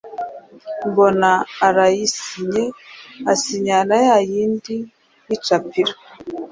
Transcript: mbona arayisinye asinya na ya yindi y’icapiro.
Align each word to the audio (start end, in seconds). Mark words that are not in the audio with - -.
mbona 0.89 1.29
arayisinye 1.67 2.63
asinya 3.31 3.77
na 3.89 3.97
ya 4.07 4.17
yindi 4.29 4.75
y’icapiro. 5.27 5.95